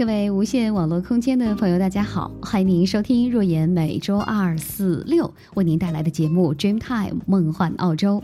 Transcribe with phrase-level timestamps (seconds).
[0.00, 8.16] 各位无线网络空间的朋友，大家好，欢迎您收听若言每周二、四、六为您带来的节目《Dream Time 梦幻澳洲》。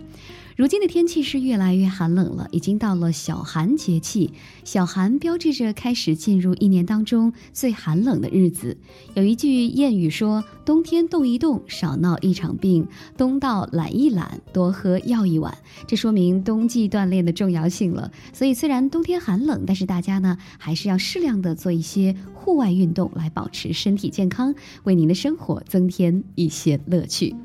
[0.57, 4.33] 如今的天气是越来越寒冷了，已经到了小寒节气。
[4.65, 8.79] 小寒标志着开始进入一年当中最寒冷的日子。
[9.13, 12.87] 有一句谚语说：“冬天动一动，少闹一场病；
[13.19, 15.55] 冬到懒一懒，多喝药一碗。”
[15.87, 18.11] 这说明冬季锻炼的重要性了。
[18.33, 24.55] 所以，虽然冬天寒冷，但是大家呢还是要适量的做一些户外运动，来保持身体健康，
[24.85, 27.37] 为您的生活增添一些乐趣。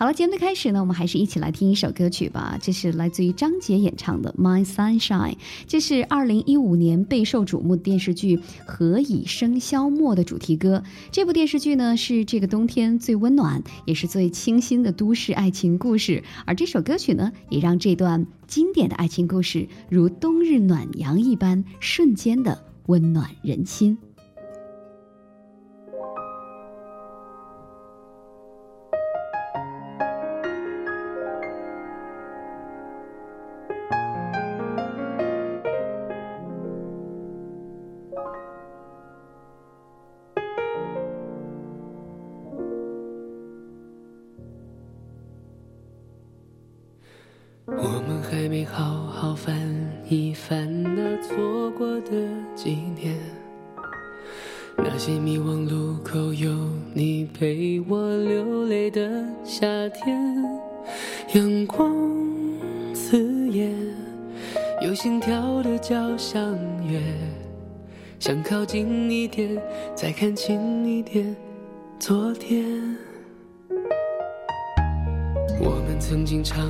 [0.00, 2.58] 好了，节目的开始呢，我们还是一起来听一首歌曲吧。
[2.62, 5.34] 这是来自于张杰演唱的《My Sunshine》，
[5.66, 10.82] 这是二零一五年备受瞩目的电视剧《何以笙箫默》的主题歌。
[11.12, 16.24] 这部电视剧呢，是这个冬天最温暖，也是最清新的都市爱情故事。
[16.46, 23.98] 而这首歌曲呢，也让这段经典的爱情故事如冬日暖阳一般，瞬间的温暖人心。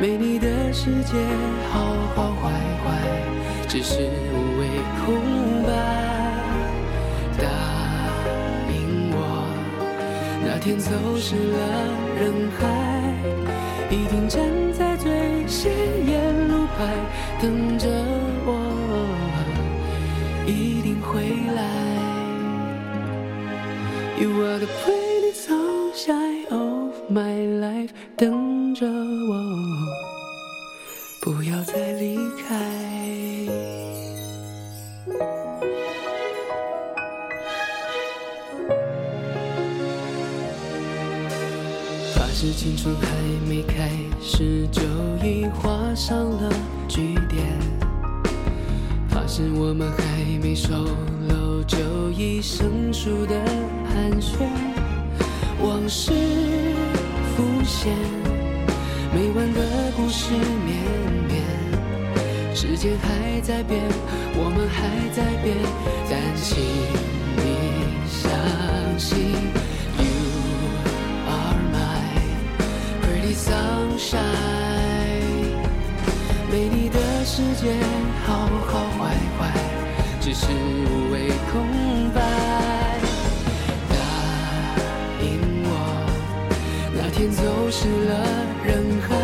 [0.00, 1.12] 没你的世界
[1.70, 2.50] 好好坏
[2.82, 2.86] 坏，
[3.68, 3.98] 只是
[4.32, 4.66] 无谓
[5.04, 5.68] 空白。
[7.36, 7.44] 答
[8.72, 9.14] 应我，
[10.42, 11.58] 那天走失了
[12.18, 12.64] 人海，
[13.90, 14.40] 一定站
[14.72, 15.70] 在最显
[16.06, 16.78] 眼路牌
[17.42, 17.86] 等着
[18.46, 18.48] 我，
[20.46, 21.20] 一定会
[21.54, 21.60] 来。
[24.18, 24.66] You are the
[42.30, 43.08] 发誓青春还
[43.48, 43.90] 没开
[44.22, 44.82] 始，就
[45.26, 46.48] 已画上了
[46.86, 47.44] 句点。
[49.08, 50.70] 发誓我们还没熟
[51.28, 51.76] 络，就
[52.12, 53.34] 已生疏的
[53.84, 54.46] 寒暄。
[55.60, 56.12] 往事。
[57.34, 57.92] 浮现，
[59.12, 59.60] 没完的
[59.96, 60.32] 故事
[60.64, 60.78] 绵
[61.26, 63.82] 绵，时间还在变，
[64.36, 65.56] 我们还在变，
[66.08, 66.62] 但请
[67.36, 67.46] 你
[68.08, 68.30] 相
[68.96, 69.18] 信
[74.02, 74.16] 晒
[76.50, 77.74] 没你的世界
[78.24, 79.52] 好好坏坏，
[80.20, 82.18] 只是无谓空白。
[83.90, 83.94] 答
[85.22, 85.28] 应
[85.62, 85.68] 我，
[86.96, 88.12] 哪天走失了
[88.64, 89.14] 人海，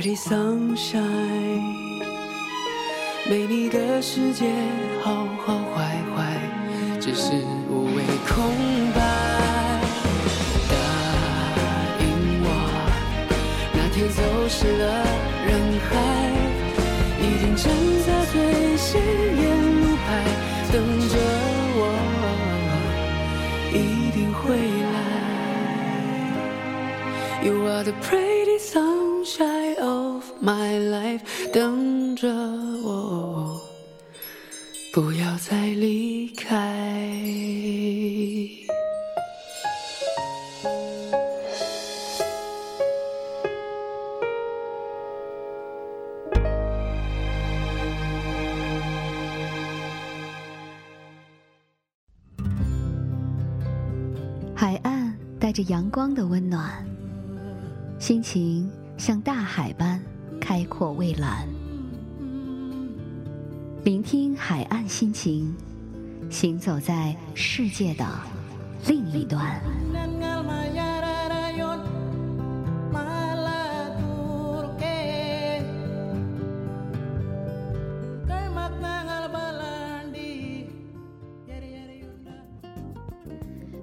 [0.00, 2.00] pretty sunshine，
[3.28, 4.50] 没你的世界
[5.02, 6.40] 好好坏坏，
[6.98, 7.32] 只是
[7.68, 8.50] 无谓空
[8.94, 8.98] 白。
[10.70, 10.74] 答
[12.00, 12.02] 应
[12.42, 12.48] 我，
[13.74, 14.82] 那天走失了
[15.44, 15.48] 人
[15.90, 15.92] 海，
[17.20, 17.68] 一定站
[18.06, 18.34] 在最
[18.78, 19.42] 显眼
[19.82, 20.08] 路牌
[20.72, 20.74] 等
[21.10, 21.14] 着
[21.76, 21.78] 我，
[23.74, 23.76] 一
[24.12, 24.40] 定会
[24.94, 24.96] 来。
[27.44, 29.09] You are the pretty sunshine
[30.42, 31.20] my life，
[31.52, 32.28] 等着
[32.82, 33.60] 我，
[34.94, 36.56] 不要再离开。
[54.54, 56.84] 海岸带着阳光的温暖，
[57.98, 60.00] 心情像大海般
[60.50, 61.48] 开阔蔚蓝。
[63.84, 65.54] 聆听海岸心情，
[66.28, 68.04] 行走在世界的
[68.88, 69.62] 另一端。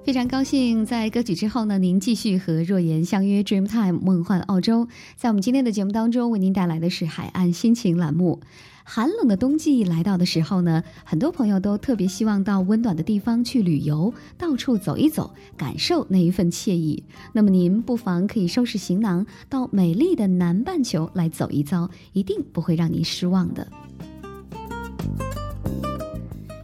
[0.08, 4.88] 非常高兴，在歌曲之后呢，您继续和若言相约 Dreamtime 梦幻澳洲。
[5.16, 8.40] 在我们今天的节目当中，为您带来的是海岸心情栏目。
[8.84, 17.04] 寒冷的冬季来到的时候呢，很多朋友都特别希望到温暖的地方去旅游，到处走一走，感受那一份惬意。
[17.34, 23.68] 那么您不妨可以收拾行囊，到美丽的南半球来走一遭，一定不会让您失望的。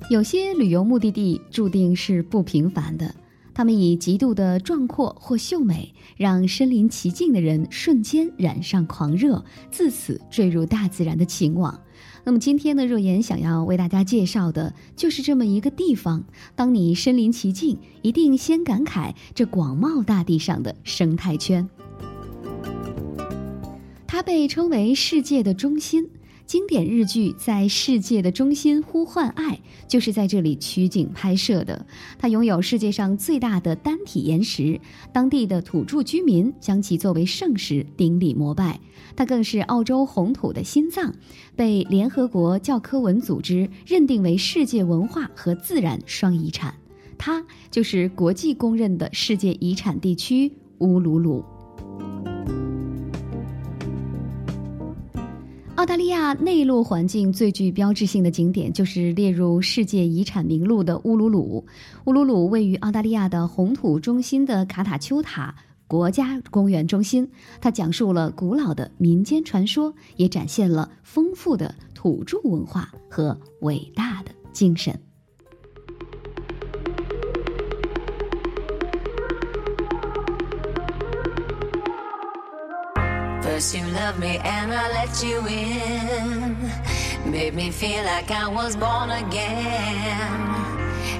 [0.08, 3.14] 有些旅游目的地注定是不平凡的。
[3.54, 11.80] 他们以极度的壮阔或秀美，让身临其境的人瞬间染上狂热，自此坠入大自然的情网。
[12.24, 16.24] 那么今天呢，若言想要为大家介绍的就是这么一个地方。
[16.56, 21.68] 当你身临其境，一定先感慨这广袤大地上的生态圈。
[24.06, 26.08] 它被称为世界的中心。
[26.46, 29.54] 经典日剧《在世界的中心呼唤爱》
[29.88, 31.86] 就是在这里取景拍摄的。
[32.18, 34.78] 它拥有世界上最大的单体岩石，
[35.12, 38.78] 当地的土著居民将其作为圣石顶礼膜拜。
[39.16, 41.14] 它更是澳洲红土的心脏，
[41.56, 46.74] 被联合国教科文组织认定为世界文化和自然双遗产。
[47.16, 51.42] 它就是国际公认的世界遗产地区乌鲁鲁。
[55.84, 61.62] 澳大利亚内陆环境最具标志性的景点就是列入世界遗产名录的乌鲁鲁。
[62.06, 65.54] 乌鲁鲁位于澳大利亚的红土中心的卡塔丘塔
[65.86, 74.98] 国家公园中心，它讲述了古老的民间传说，也展现了丰富的土著文化和伟大的精神。
[83.54, 87.30] First you loved me and I let you in.
[87.30, 90.40] Made me feel like I was born again.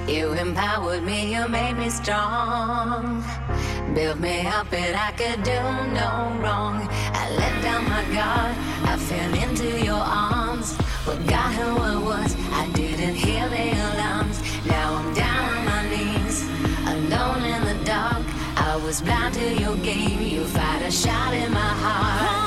[0.05, 3.23] You empowered me, you made me strong.
[3.93, 5.61] Built me up and I could do
[6.01, 6.11] no
[6.43, 6.85] wrong.
[7.21, 10.75] I let down my guard, I fell into your arms.
[11.05, 14.41] Forgot who I was, I didn't hear the alarms.
[14.65, 16.43] Now I'm down on my knees,
[16.85, 18.34] alone in the dark.
[18.85, 22.44] Was blind to your game, you fired a shot in my heart.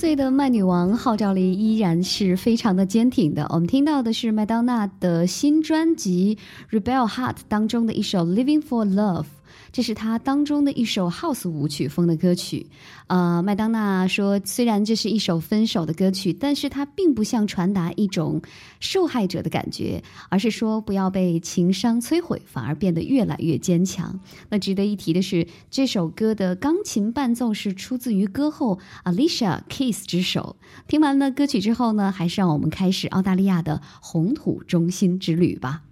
[0.00, 3.46] 岁的麦女王号召力依然是非常的坚挺的。
[3.50, 6.38] 我们听到的是麦当娜的新专辑
[6.74, 9.24] 《Rebel Heart》当中的一首《Living for Love》。
[9.72, 12.66] 这是他当中的一首 House 舞曲风的歌曲。
[13.06, 18.40] 呃，麦当娜说，虽然这是一首分手的歌曲，但是它并不像传达一种
[18.80, 24.18] 受害者的感觉，而是说不要被情伤摧毁，反而变得越来越坚强。
[24.48, 30.56] 那值得一提的是，这首歌的钢琴伴奏是出自于歌后 Alicia Keys 之手。
[30.86, 35.82] 听完了歌曲之后呢，还是让我们开始澳大利亚的红土中心之旅吧。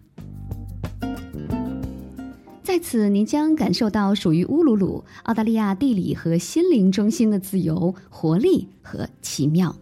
[2.79, 9.75] 在此，您将感受到属于乌鲁鲁、澳大利亚地理和心灵中心的自由、活力和奇妙。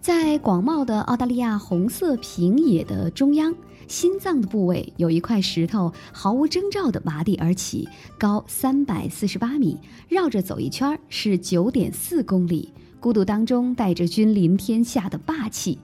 [0.00, 3.54] 在广袤的澳大利亚红色平野的中央，
[3.86, 7.86] 心脏的部位有一块石头，毫无征兆地拔地而起，
[8.18, 9.76] 高三百四十八米，
[10.08, 12.72] 绕着走一圈是九点四公里。
[12.98, 15.78] 孤独当中带着君临天下的霸气。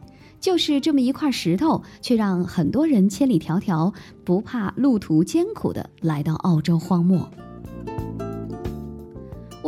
[0.44, 7.26] 就是这么一块石头，却让很多人千里迢迢不怕路途艰苦的来到澳洲荒漠。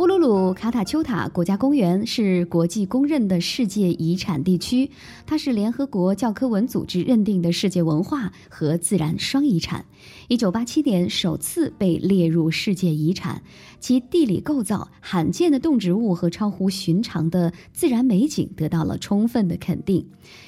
[0.07, 4.89] 乌鲁鲁卡塔丘塔国家公园是国际公认的世界遗产地区，
[5.25, 9.83] 它是联合国教科文组织认定的世界文化和自然双遗产。
[10.29, 13.43] 一九八七年首次被列入世界遗产，
[13.81, 20.07] 其地理构造、罕见的动植物和超乎寻常的自然美景得到了充分的肯定。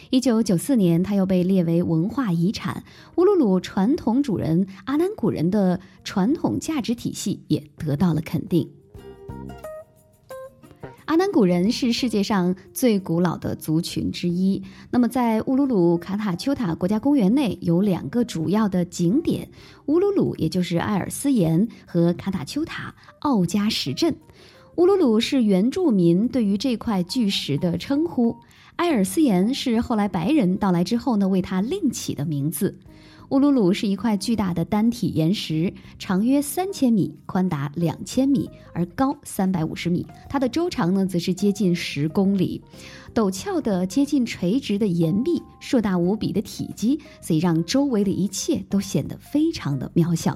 [0.09, 2.85] 一九九四年，它又被列为文化遗产。
[3.17, 8.69] 乌鲁鲁传统主人阿南古人的传统价值体系也得到了肯定。
[11.09, 14.61] 阿南古人是世界上最古老的族群之一。
[14.91, 19.49] 那么，在乌鲁鲁卡塔丘塔国家公园内有两个主要的景点：
[19.87, 24.15] 乌鲁鲁，也就是艾尔斯岩和卡塔丘塔奥加石阵。
[24.75, 28.37] 乌鲁鲁是原住民对于这块巨石的称呼，
[28.75, 32.77] 埃尔斯岩是后来白人到来之后呢为它另起的名字。
[33.29, 40.03] 乌鲁鲁是一块巨大的单体岩石，长约三千米，宽达两千米，而高三百五十米。
[40.27, 42.59] 它的周长呢，则是接近十公里。
[43.13, 50.35] 陡峭的、接近垂直的岩壁，硕大无比的体积，所以让周围的一切都显得非常的渺小。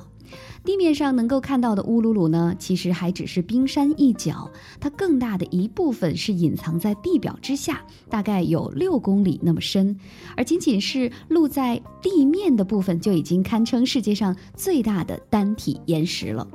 [0.63, 4.49] 地面上能够看到的乌鲁鲁呢，其实还只是冰山一角，
[4.79, 9.97] 它更大的一部分是隐藏在地表之下，大概有六公里那么深，
[10.35, 16.47] 而仅仅是露在地面的部分就已经堪称世界上最大的单体岩石了。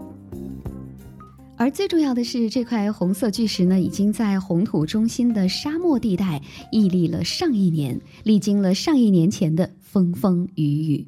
[1.56, 11.06] 而最重要的是，这块红色巨石呢，已经在红土中心的沙漠地带屹立了上亿年，历经了上亿年前的风风雨雨。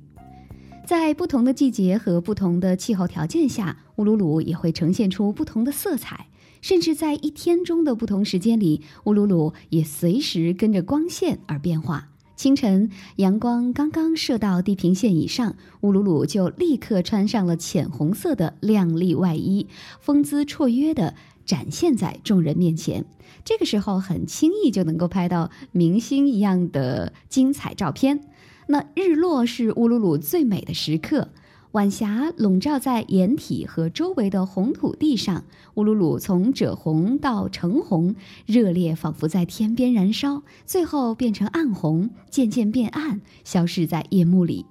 [0.91, 6.27] 在不同的季节和不同的气候条件下，乌鲁鲁也会呈现出不同的色彩。
[6.63, 12.09] 甚至在一天中的不同时间里，乌鲁鲁也随时跟着光线而变化。
[12.35, 19.69] 清晨，阳光刚刚射到地平线以上，乌鲁鲁就立刻穿上了浅红色的亮丽外衣，
[20.01, 21.15] 风姿绰约地
[21.47, 23.05] 展现在众人面前。
[23.45, 28.25] 这个时候，很轻易就能够拍到明星一样的精彩照片。
[28.71, 31.31] 那日落是乌鲁鲁最美的时刻，
[31.73, 35.43] 晚霞笼罩在岩体和周围的红土地上，
[35.75, 38.15] 乌鲁鲁从赭红到橙红，
[38.47, 44.67] 热烈仿佛在天边燃烧，最后变成暗红，渐渐变暗，消失在夜幕里。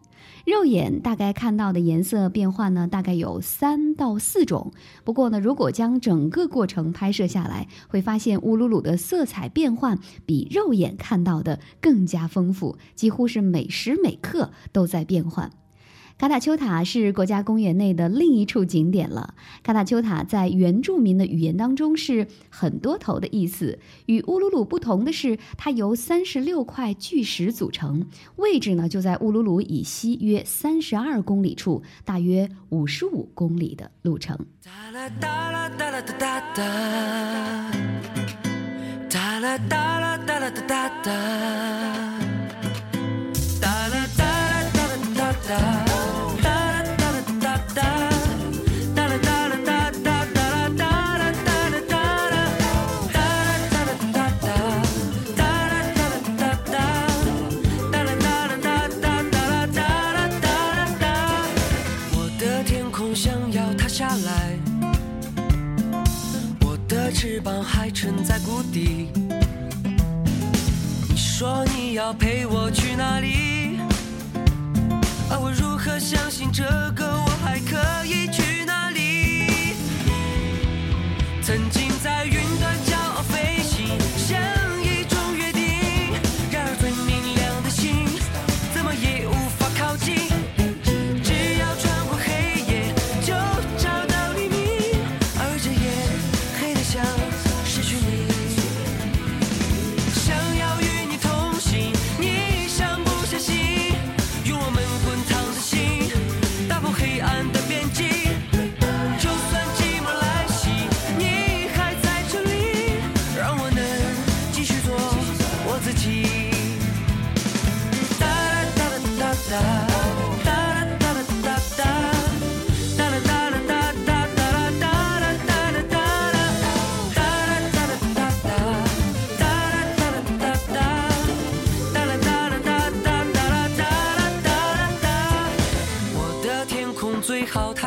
[0.46, 4.72] 肉眼大概看到的颜色变化呢，大概有三到四种。
[5.04, 15.52] 不过呢，如果将整个过程拍摄下来，会发现乌鲁鲁的色彩变换比肉眼看到的更加丰富，几乎是每时每刻都在变换。
[16.20, 19.36] 卡塔丘塔是国家公园内的另一处景点了。
[19.64, 23.80] 卡塔丘塔在原住民的语言当中是很多头的意思。
[24.08, 34.38] 与乌鲁鲁不同的是，它由三十六块巨石组成，位置呢就在乌鲁鲁以西约三十二公里处，大约五十五公里的路程。
[34.62, 36.42] 哒啦哒啦哒啦哒哒
[41.02, 42.29] 哒，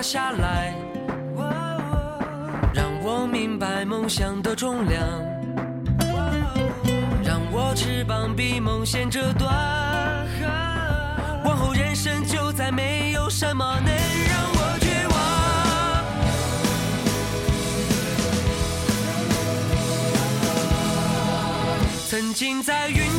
[0.02, 0.74] 下来，
[2.74, 5.00] 让我明白梦想的重量，
[7.22, 9.48] 让我翅膀比梦先折断。
[11.44, 15.14] 往后人生就再没有什么能让我绝望。
[22.08, 23.11] 曾经在云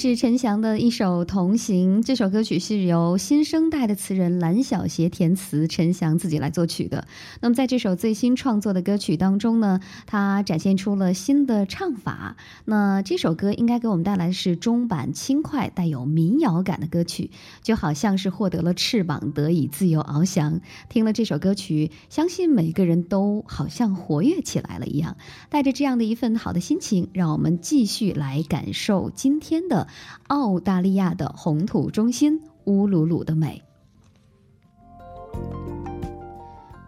[0.00, 7.06] 是陈翔的一首《同行》，这首歌曲是由新生代的词人蓝小邪填词，陈翔自己来作曲的。
[7.42, 12.38] 那么在这首最新创作的歌曲当中呢，他展现出了新的唱法。
[12.64, 20.62] 那这首歌应该给我们带来的是中版轻快、带有民谣感的歌曲，就好像是获得了翅膀，得以自由翱翔。
[20.88, 25.18] 听了这首歌曲，相信每个人都好像活跃起来了一样。
[25.50, 29.88] 带着这样的一份好的心情，让我们继续来感受今天的
[30.28, 33.62] 澳大利亚的红土中心乌鲁鲁的美。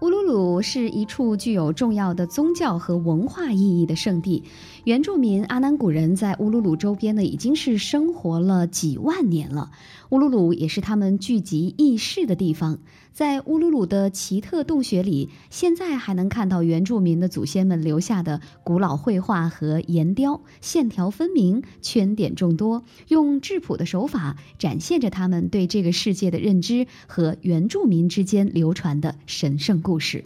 [0.00, 4.42] 乌鲁鲁是一处具有重要的宗教和文化意义的圣地。
[4.82, 9.70] 原住民阿南古人在乌鲁鲁周边呢，已经是生活了几万年了。
[10.12, 12.78] 乌鲁鲁也是他们聚集议事的地方。
[13.14, 30.22] 在乌鲁鲁的奇特洞穴里，现在还能看到原住民的祖先们留下的古老绘画和岩雕，线条分明，圈点众多，用质朴的手法展现着他们对这个世界的认知和原住民之间流传的神圣故事。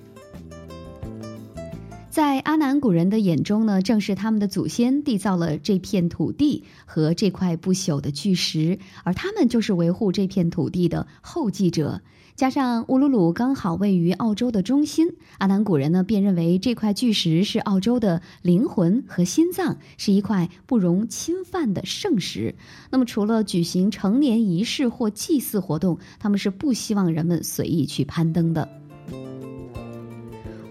[2.17, 12.01] 在阿南古人的眼中呢，正是他们的祖先缔造了这片土地和这块不朽的巨石，而他们就是维护这片土地的后继者。
[12.35, 22.55] 加上乌鲁鲁刚好位于澳洲的中心，阿南古人呢便认为这块巨石是澳洲的灵魂和心脏，是一块不容侵犯的圣石。
[22.91, 28.86] 那么，除了举行成年仪式或祭祀活动，他们是不希望人们随意去攀登的。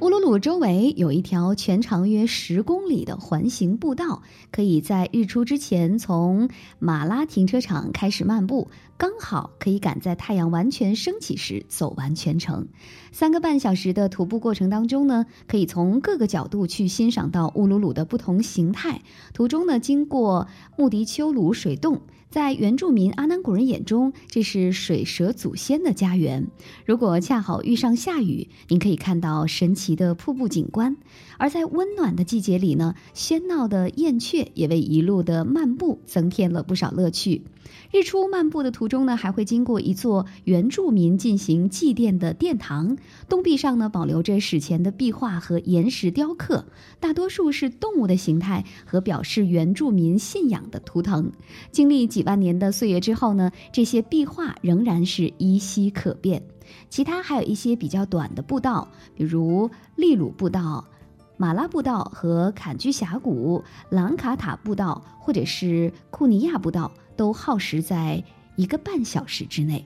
[0.06, 12.68] 乌鲁鲁周围有一条全长约十公里的环形步道，可以在日出之前从马拉停车场开始漫步，刚好可以赶在太阳完全升起时走完全程。
[13.12, 19.02] 三个半小时的徒步过程当中呢，可以从各个角度去欣赏到乌鲁鲁的不同形态。
[19.34, 22.02] 途中呢，经过穆迪丘鲁水洞。
[22.36, 26.48] 在原住民阿南古人眼中，这是水蛇祖先的家园。
[26.86, 30.98] 如果恰好遇上下雨，您可以看到神奇的瀑布景观。
[31.38, 37.44] 而在温暖的季节里呢，喧闹的燕雀也为一路的漫步增添了不少乐趣。
[37.92, 42.98] 日出漫步的途中呢，还会经过一座原住民进行祭奠的殿堂，
[43.30, 46.66] 洞壁上呢保留着史前的壁画和岩石雕刻，
[47.00, 51.32] 大多数是动物的形态和表示原住民信仰的图腾。
[51.72, 56.44] 经历几万年的岁月之后呢，这些壁画仍然是依稀可辨。
[56.90, 58.86] 其他还有一些比较短的步道，
[59.16, 60.84] 比如利鲁步道、
[61.38, 66.92] 马拉步道和坎居峡谷、兰卡塔步道，或者是库尼亚步道。
[67.18, 68.22] 都耗时在
[68.58, 69.86] 一个半小时之内。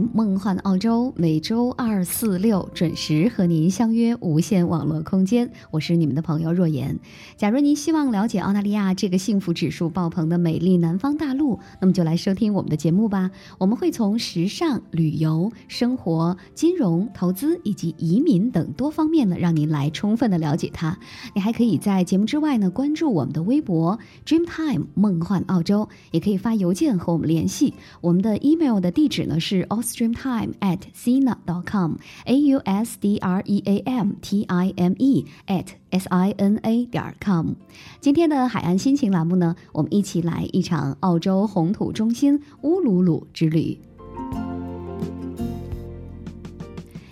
[0.00, 5.50] 梦幻澳洲，每周二、四、六准时和您相约无线网络空间。
[5.70, 6.98] 我是你们的朋友若言。
[7.36, 13.30] 假如您希望了解澳大利亚这个幸福指数爆棚的美丽南方大陆，那么就来收听我们的节目吧。
[13.58, 20.96] 我们会从时尚、旅游、生活、金融、投资以及移民等多方面呢，让您来充分的了解它。
[21.34, 27.74] 你还可以在节目之外呢，关注我们的微博 Dreamtime 梦幻澳洲，也可以发邮件和我们联系。
[28.00, 29.40] 我们的 email 的地址呢？
[29.40, 34.72] 是 Stream time at sina dot com，a u s d r e a m t i
[34.76, 37.54] m e at s i n a 点 com。
[37.98, 43.80] 今天的海岸心情栏目呢，我们一起来一场澳洲红土中心乌鲁鲁之旅。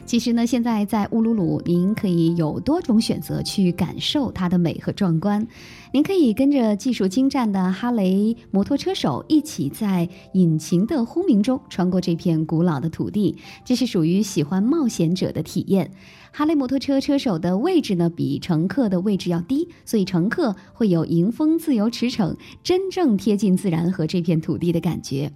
[0.06, 5.44] 其实呢，现在在乌鲁鲁，您可以有多种选择去感受它的美和壮观。
[5.92, 15.90] 您可以跟着技术精湛的哈雷摩托车手一起在引擎的轰鸣中穿过这片古老的土地，这是属于喜欢冒险者的体验。
[16.30, 25.32] 哈雷摩托车车手的位置呢，比乘客的位置要低，所以乘客会有迎风自由驰骋，真正贴近自然和这片土地的感觉。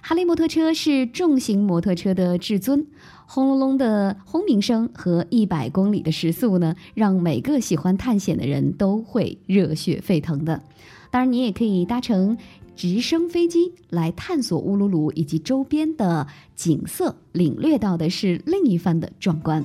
[0.00, 2.86] 哈雷摩托车是重型摩托车的至尊。
[3.26, 10.62] 轰隆隆的轰鸣声和一百公里的时速呢，让每个喜欢探险的人都会热血沸腾的。
[11.10, 12.36] 当然，你也可以搭乘
[12.76, 19.64] 直升飞机来探索乌鲁鲁以及周边的景色，领略到的是另一番的壮观。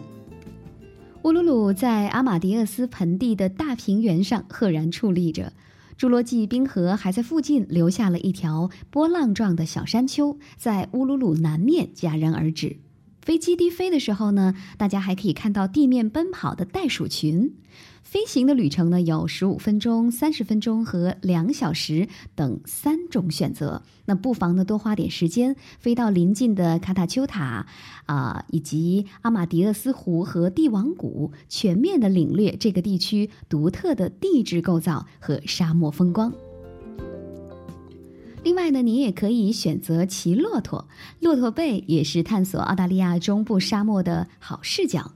[1.24, 5.52] 乌鲁鲁在阿马迪厄斯盆地的大平原上赫然矗立着，
[6.00, 12.78] 侏罗纪冰河还在附近留下了一条波浪状的小山丘，在乌鲁鲁南面戛然而止。
[13.30, 17.54] 飞机低飞的时候呢，大家还可以看到地面奔跑的袋鼠群。
[18.02, 23.84] 飞行的旅程呢，有十五分钟、三十分钟和两小时等三种选择。
[24.06, 27.68] 那不妨呢，多花点时间飞到邻近的卡塔丘塔
[28.08, 36.34] 啊，以及阿马迪厄斯湖和帝王谷，全面的领略这个地区独特的地质构造和沙漠风光。
[38.42, 40.88] 另外呢，你也可以选择骑骆驼，
[41.20, 45.12] 骆驼背也是探索澳大利亚中部沙漠的好视角。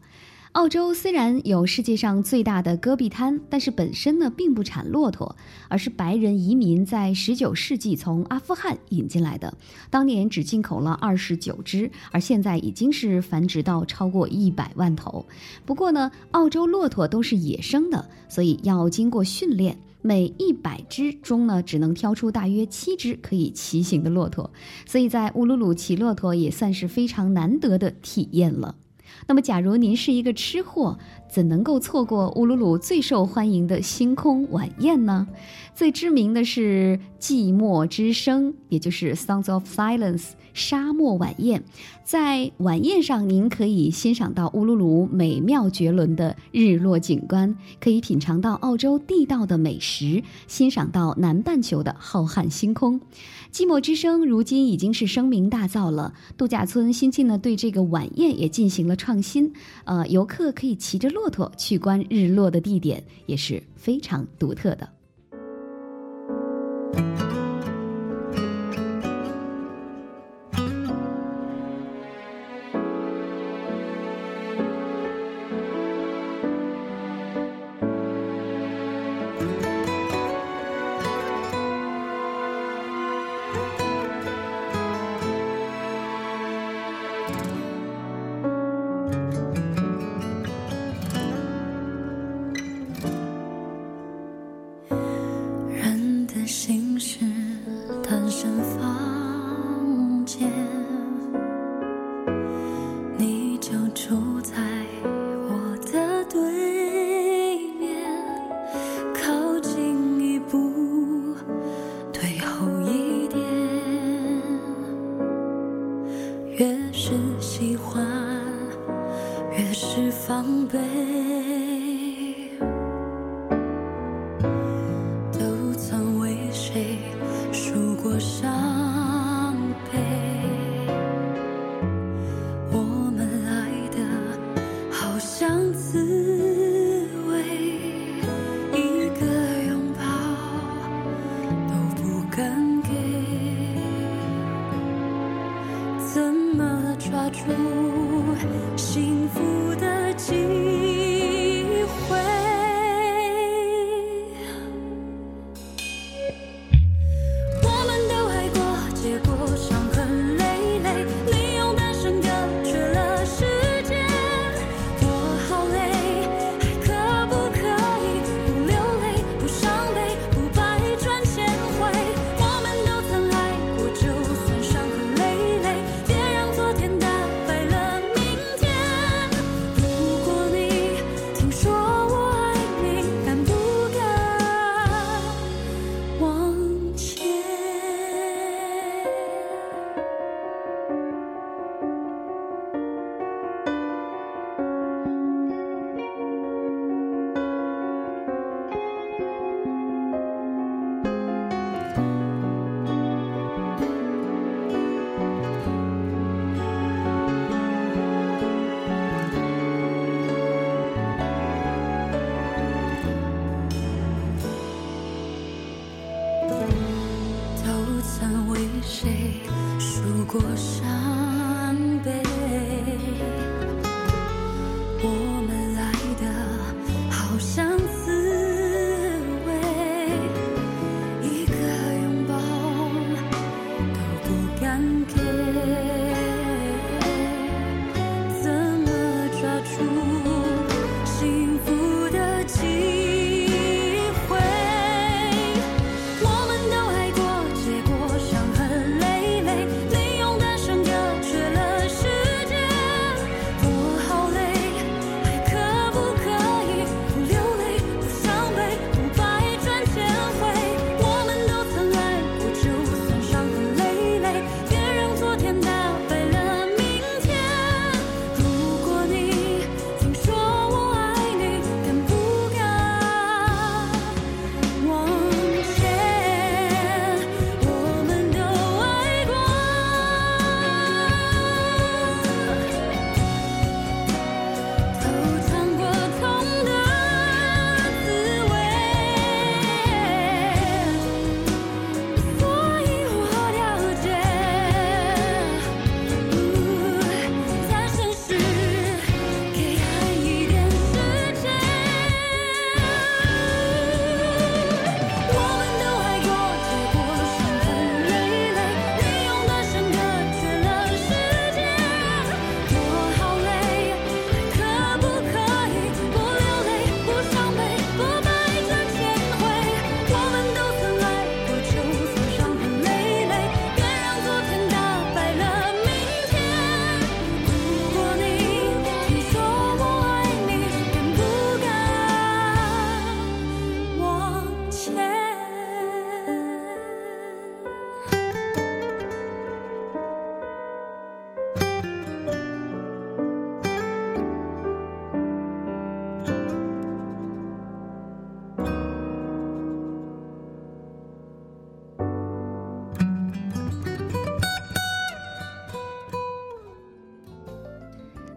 [0.52, 5.36] 澳洲虽然有世界上最大的戈壁滩，但是本身呢并不产骆驼，
[5.68, 9.52] 而是白人移民在19世纪从阿富汗引进来的，
[9.90, 15.26] 当年只进口了29只，而现在已经是繁殖到超过100万头。
[15.66, 19.78] 不过呢，澳洲骆驼都是野生的，所以要经过训练。
[20.04, 24.52] 每一百只中呢，只能挑出大约七只可以骑行的骆驼，
[24.86, 28.76] 所以在乌鲁鲁骑骆驼也算是非常难得的体验了。
[29.28, 30.98] 那么，假如您是一个吃货，
[31.32, 35.28] 怎能够错过乌鲁鲁最受欢迎的星空晚宴呢？
[35.74, 40.32] 最知名的是寂寞之声，也就是 Sounds of Silence。
[40.54, 41.64] 沙漠晚宴，
[42.04, 53.02] 在晚宴上，您可以欣赏到乌鲁鲁美妙绝伦的日落景观，可以品尝到澳洲地道的美食，欣赏到南半球的浩瀚星空。
[53.52, 56.14] 寂寞之声如今已经是声名大噪了。
[56.38, 59.52] 度假村新近呢，对这个晚宴也进行了创新。
[59.86, 64.90] 呃，游客可以骑着骆驼去观日落的地点，也是非常独特的。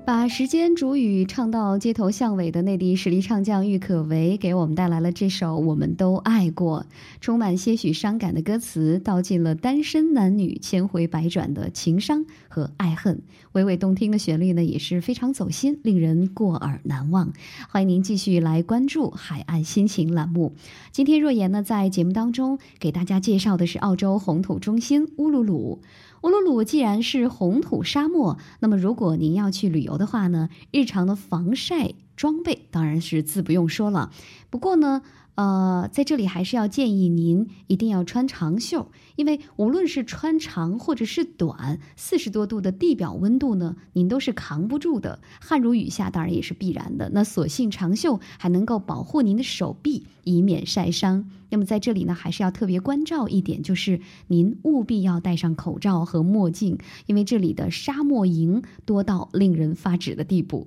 [0.07, 6.86] 把时间煮雨唱到街头巷尾的内地实力唱将郁可唯，给我们带来了这首《我们都爱过》，
[7.20, 13.20] 充满些许伤感的歌词，道尽了单身男女千回百转的情伤和爱恨。
[13.54, 17.32] 娓娓动听的旋律呢，也是非常走心，令人过耳难忘。
[17.68, 20.54] 欢迎您继续来关注《海岸心情》栏目。
[20.92, 25.80] 今天若言呢，在节目当中给大家介绍的是澳洲红土中心乌鲁鲁。
[26.27, 34.11] 乌鲁鲁既然是红土沙漠，那么如果您要去旅游的话呢，日常的防晒装备当然是自不用说了。
[34.51, 35.03] 不过呢，
[35.37, 45.20] 呃，在这里还是要建议您一定要穿长袖，因为无论是穿长或者是短，四十多度的地表温度呢，您都是扛不住的。
[45.41, 47.11] 汗如雨下，当然也是必然的。
[47.12, 51.30] 那所幸长袖还能够保护您的手臂，以免晒伤。
[51.49, 60.66] 那么在这里呢，还是要特别关照一点，就是您务必要戴上口罩和墨镜，因为这里的沙漠蝇多到令人发指的地步。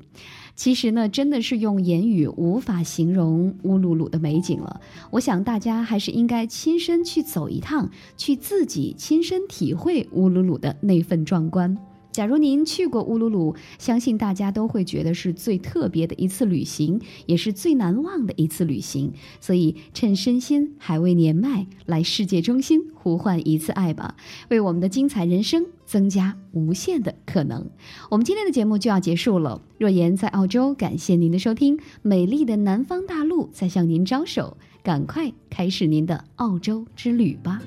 [0.59, 4.81] 其实呢，真的是用言语无法形容乌鲁鲁的美景了。
[5.09, 11.77] 我想大家还是应该亲身去走一趟，去自己亲身体会乌鲁鲁的那份壮观。
[12.11, 19.13] 假如您去过乌鲁鲁，相信大家都会觉得是最特别的一次旅行，也是最难忘的一次旅行。
[19.39, 24.15] 所以，趁身心还未年迈，来世界中心呼唤一次爱吧，
[24.49, 27.69] 为我们的精彩人生增加无限的可能。
[28.09, 29.61] 我们今天的节目就要结束了。
[29.77, 31.79] 若言在澳洲，感谢您的收听。
[32.01, 37.61] 美丽的南方大陆在向您招手，赶快开始您的澳洲之旅吧。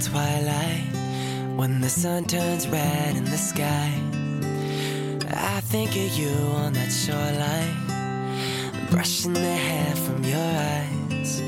[0.00, 0.84] Twilight,
[1.56, 3.92] when the sun turns red in the sky,
[5.30, 7.76] I think of you on that shoreline,
[8.90, 11.42] brushing the hair from your eyes.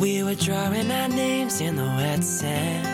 [0.00, 2.86] We were drawing our names in the wet sand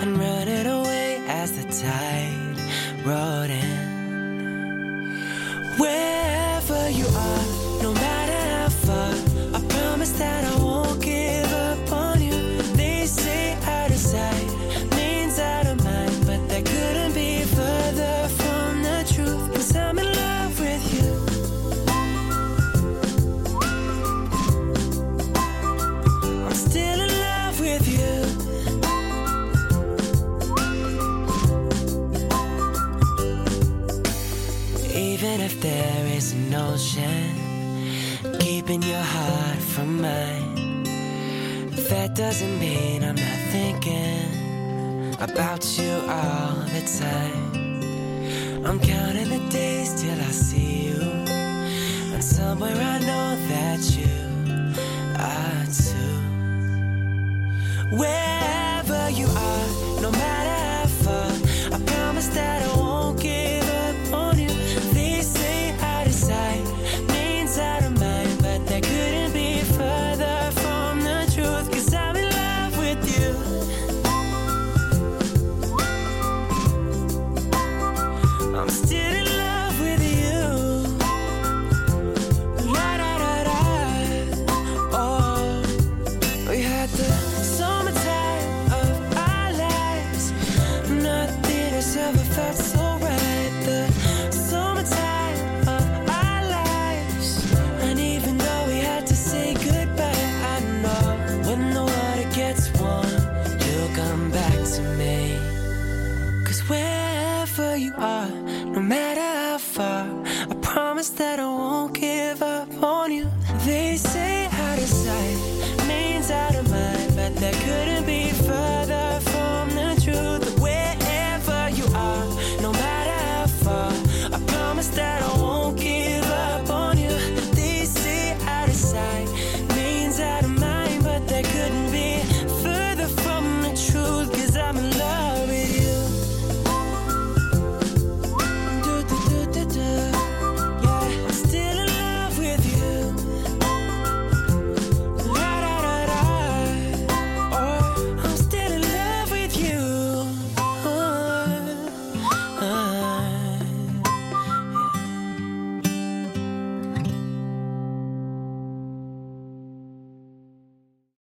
[0.00, 2.58] and running away as the tide
[3.04, 3.94] rolled in.
[5.78, 6.23] Wherever